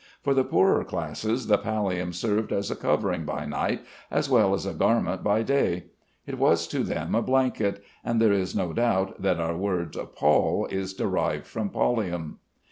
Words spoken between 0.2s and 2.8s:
For the poorer classes the pallium served as a